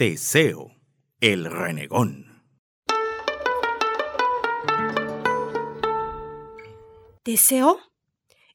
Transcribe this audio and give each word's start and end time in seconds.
Teseo, 0.00 0.70
el 1.20 1.44
renegón. 1.44 2.42
Teseo 7.22 7.78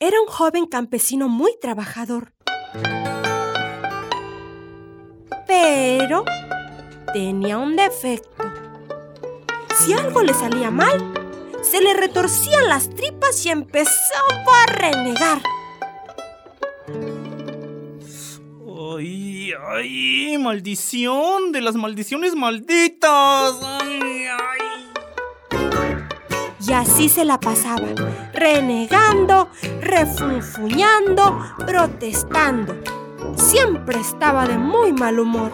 era 0.00 0.18
un 0.18 0.28
joven 0.28 0.64
campesino 0.64 1.28
muy 1.28 1.54
trabajador. 1.60 2.32
Pero 5.46 6.24
tenía 7.12 7.58
un 7.58 7.76
defecto. 7.76 8.42
Si 9.74 9.92
algo 9.92 10.22
le 10.22 10.32
salía 10.32 10.70
mal, 10.70 11.12
se 11.60 11.82
le 11.82 11.92
retorcían 11.92 12.66
las 12.66 12.88
tripas 12.88 13.44
y 13.44 13.50
empezó 13.50 13.90
a 14.54 14.72
renegar. 14.72 15.42
¡Ay, 18.98 19.52
ay! 19.52 20.38
¡Maldición! 20.38 21.52
¡De 21.52 21.60
las 21.60 21.74
maldiciones 21.74 22.34
malditas! 22.34 23.54
Y 26.66 26.72
así 26.72 27.10
se 27.10 27.26
la 27.26 27.38
pasaba, 27.38 27.88
renegando, 28.32 29.50
refunfuñando, 29.82 31.38
protestando. 31.58 32.74
Siempre 33.36 34.00
estaba 34.00 34.46
de 34.46 34.56
muy 34.56 34.94
mal 34.94 35.20
humor. 35.20 35.52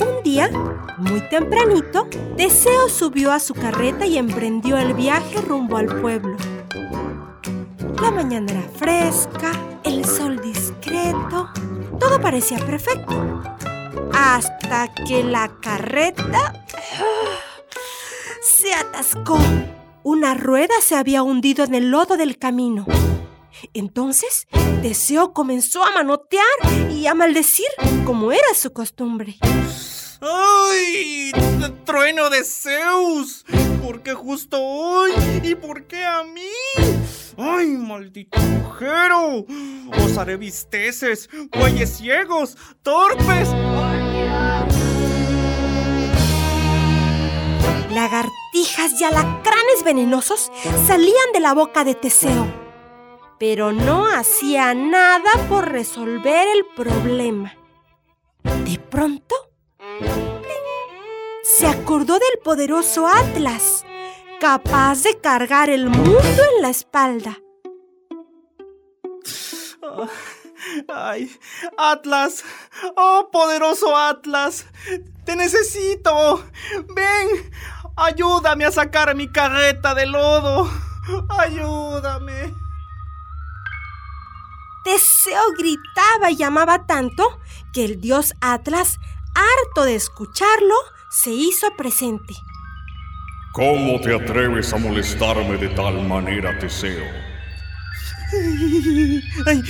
Un 0.00 0.22
día, 0.22 0.50
muy 0.98 1.20
tempranito, 1.30 2.08
Teseo 2.36 2.90
subió 2.90 3.32
a 3.32 3.40
su 3.40 3.54
carreta 3.54 4.04
y 4.04 4.18
emprendió 4.18 4.76
el 4.76 4.92
viaje 4.92 5.40
rumbo 5.40 5.78
al 5.78 5.86
pueblo. 5.86 6.36
La 8.02 8.10
mañana 8.10 8.52
era 8.52 8.62
fresca, 8.76 9.52
el 9.82 10.04
sol 10.04 10.40
parecía 12.20 12.58
perfecto. 12.58 13.42
Hasta 14.12 14.92
que 14.94 15.24
la 15.24 15.48
carreta 15.60 16.64
ah, 16.98 17.38
se 18.42 18.74
atascó. 18.74 19.38
Una 20.02 20.34
rueda 20.34 20.74
se 20.82 20.96
había 20.96 21.22
hundido 21.22 21.64
en 21.64 21.74
el 21.74 21.90
lodo 21.90 22.16
del 22.16 22.38
camino. 22.38 22.86
Entonces, 23.74 24.46
Teseo 24.82 25.32
comenzó 25.32 25.84
a 25.84 25.90
manotear 25.90 26.44
y 26.90 27.06
a 27.06 27.14
maldecir 27.14 27.66
como 28.04 28.32
era 28.32 28.54
su 28.54 28.72
costumbre. 28.72 29.36
¡Ay! 30.20 31.32
¡Trueno 31.84 32.30
de 32.30 32.44
Zeus! 32.44 33.44
¿Por 33.82 34.02
qué 34.02 34.14
justo 34.14 34.58
hoy? 34.60 35.12
¿Y 35.42 35.54
por 35.54 35.86
qué 35.86 36.04
a 36.04 36.24
mí? 36.24 36.99
¡Ay, 37.42 37.68
maldito 37.68 38.38
agujero! 38.38 39.46
Os 40.04 40.18
haré 40.18 40.36
visteces, 40.36 41.30
bueyes 41.50 41.96
ciegos, 41.96 42.58
torpes. 42.82 43.48
Lagartijas 47.90 49.00
y 49.00 49.04
alacranes 49.04 49.82
venenosos 49.82 50.52
salían 50.86 51.32
de 51.32 51.40
la 51.40 51.54
boca 51.54 51.82
de 51.82 51.94
Teseo, 51.94 52.46
pero 53.38 53.72
no 53.72 54.06
hacía 54.06 54.74
nada 54.74 55.30
por 55.48 55.72
resolver 55.72 56.46
el 56.46 56.66
problema. 56.76 57.54
De 58.66 58.78
pronto, 58.78 59.34
se 61.42 61.66
acordó 61.66 62.18
del 62.18 62.38
poderoso 62.44 63.06
Atlas, 63.08 63.86
capaz 64.40 65.02
de 65.02 65.20
cargar 65.20 65.68
el 65.68 65.90
mundo 65.90 66.42
en 66.56 66.62
la 66.62 66.70
espalda. 66.70 67.38
¡Ay! 70.88 71.30
¡Atlas! 71.76 72.42
¡Oh, 72.96 73.28
poderoso 73.30 73.96
Atlas! 73.96 74.66
¡Te 75.24 75.36
necesito! 75.36 76.42
¡Ven! 76.94 77.52
¡Ayúdame 77.96 78.64
a 78.64 78.72
sacar 78.72 79.14
mi 79.14 79.30
carreta 79.30 79.94
de 79.94 80.06
lodo! 80.06 80.70
¡Ayúdame! 81.28 82.54
Teseo 84.84 85.42
gritaba 85.58 86.30
y 86.30 86.36
llamaba 86.36 86.86
tanto 86.86 87.40
que 87.74 87.84
el 87.84 88.00
dios 88.00 88.32
Atlas, 88.40 88.98
harto 89.34 89.84
de 89.84 89.96
escucharlo, 89.96 90.76
se 91.10 91.30
hizo 91.30 91.76
presente. 91.76 92.34
¿Cómo 93.52 94.00
te 94.00 94.14
atreves 94.14 94.72
a 94.72 94.76
molestarme 94.76 95.56
de 95.56 95.68
tal 95.70 96.06
manera, 96.06 96.56
Teseo? 96.58 97.04
Ay, 99.44 99.60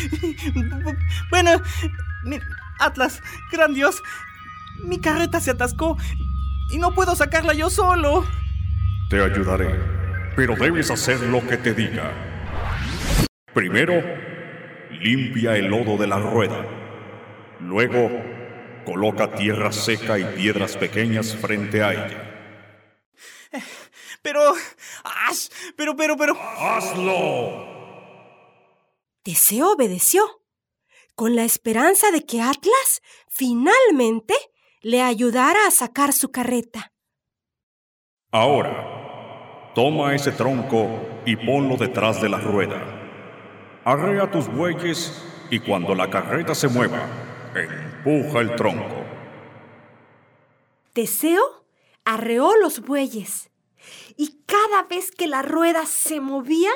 bueno, 1.30 1.62
Atlas, 2.78 3.22
gran 3.50 3.72
Dios, 3.72 4.02
mi 4.84 5.00
carreta 5.00 5.40
se 5.40 5.52
atascó 5.52 5.96
y 6.70 6.78
no 6.78 6.94
puedo 6.94 7.16
sacarla 7.16 7.54
yo 7.54 7.70
solo. 7.70 8.26
Te 9.08 9.22
ayudaré, 9.22 9.74
pero 10.36 10.56
debes 10.56 10.90
hacer 10.90 11.18
lo 11.20 11.46
que 11.46 11.56
te 11.56 11.72
diga. 11.72 12.12
Primero, 13.54 13.94
limpia 14.90 15.56
el 15.56 15.68
lodo 15.68 15.96
de 15.96 16.06
la 16.06 16.18
rueda. 16.18 16.66
Luego, 17.60 18.10
coloca 18.84 19.32
tierra 19.32 19.72
seca 19.72 20.18
y 20.18 20.24
piedras 20.36 20.76
pequeñas 20.76 21.34
frente 21.34 21.82
a 21.82 21.94
ella. 21.94 22.29
Pero, 24.22 24.40
¡ash! 25.04 25.48
pero, 25.76 25.96
pero, 25.96 26.16
pero. 26.16 26.34
¡Hazlo! 26.38 27.66
Teseo 29.22 29.72
obedeció, 29.72 30.42
con 31.14 31.36
la 31.36 31.44
esperanza 31.44 32.10
de 32.10 32.24
que 32.24 32.40
Atlas 32.40 33.02
finalmente 33.28 34.34
le 34.80 35.02
ayudara 35.02 35.66
a 35.66 35.70
sacar 35.70 36.12
su 36.12 36.30
carreta. 36.30 36.92
Ahora, 38.32 39.72
toma 39.74 40.14
ese 40.14 40.32
tronco 40.32 40.88
y 41.26 41.36
ponlo 41.36 41.76
detrás 41.76 42.22
de 42.22 42.28
la 42.28 42.38
rueda. 42.38 43.00
Arrea 43.84 44.30
tus 44.30 44.48
bueyes 44.48 45.22
y 45.50 45.58
cuando 45.58 45.94
la 45.94 46.08
carreta 46.08 46.54
se 46.54 46.68
mueva, 46.68 47.06
empuja 47.54 48.40
el 48.40 48.54
tronco. 48.56 49.04
Teseo 50.92 51.59
arreó 52.04 52.56
los 52.56 52.80
bueyes 52.80 53.50
y 54.16 54.42
cada 54.46 54.84
vez 54.84 55.10
que 55.10 55.26
la 55.26 55.42
rueda 55.42 55.86
se 55.86 56.20
movía, 56.20 56.72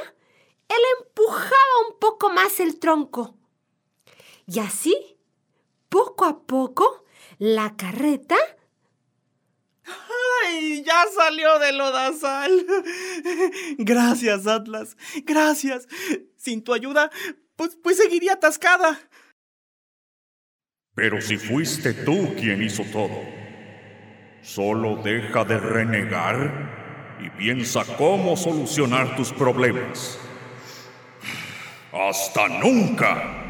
él 0.69 0.83
empujaba 1.01 1.89
un 1.89 1.99
poco 1.99 2.31
más 2.31 2.61
el 2.61 2.79
tronco. 2.79 3.37
Y 4.47 4.61
así, 4.61 5.19
poco 5.89 6.25
a 6.25 6.47
poco, 6.47 7.05
la 7.39 7.77
carreta 7.77 8.37
¡Ay! 10.45 10.83
Ya 10.85 11.05
salió 11.15 11.59
del 11.59 11.79
lodazal. 11.79 12.67
Gracias, 13.79 14.47
Atlas. 14.47 14.97
Gracias. 15.25 15.87
Sin 16.37 16.63
tu 16.63 16.73
ayuda, 16.73 17.11
pues, 17.57 17.77
pues 17.83 17.97
seguiría 17.97 18.35
atascada. 18.35 18.99
Pero 20.95 21.21
si 21.21 21.37
fuiste 21.37 21.93
tú 21.93 22.35
quien 22.37 22.63
hizo 22.63 22.85
todo, 22.85 23.21
solo 24.45 24.97
deja 24.97 25.45
de 25.45 25.59
renegar 25.59 27.17
y 27.19 27.31
piensa 27.31 27.83
cómo 27.97 28.37
solucionar 28.37 29.17
tus 29.17 29.33
problemas. 29.33 30.19
¡Hasta 31.93 32.49
nunca! 32.49 33.41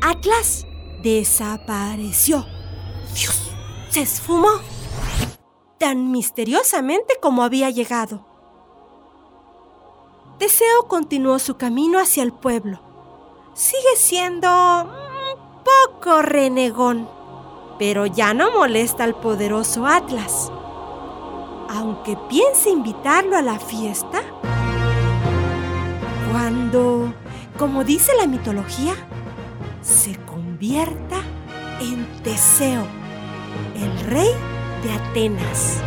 Atlas 0.00 0.66
desapareció. 1.02 2.46
¡Fius! 3.14 3.50
Se 3.88 4.02
esfumó. 4.02 4.60
Tan 5.78 6.12
misteriosamente 6.12 7.14
como 7.20 7.42
había 7.42 7.70
llegado. 7.70 8.26
Teseo 10.38 10.86
continuó 10.86 11.38
su 11.38 11.56
camino 11.56 11.98
hacia 11.98 12.22
el 12.22 12.32
pueblo. 12.32 12.80
Sigue 13.54 13.96
siendo 13.96 15.01
poco 15.64 16.22
renegón, 16.22 17.08
pero 17.78 18.06
ya 18.06 18.34
no 18.34 18.50
molesta 18.52 19.04
al 19.04 19.14
poderoso 19.14 19.86
Atlas. 19.86 20.50
Aunque 21.68 22.16
piense 22.28 22.70
invitarlo 22.70 23.36
a 23.36 23.42
la 23.42 23.58
fiesta, 23.58 24.22
cuando, 26.30 27.12
como 27.58 27.84
dice 27.84 28.12
la 28.18 28.26
mitología, 28.26 28.94
se 29.80 30.16
convierta 30.24 31.16
en 31.80 32.06
Teseo, 32.22 32.86
el 33.74 34.00
rey 34.06 34.30
de 34.82 34.92
Atenas. 34.92 35.82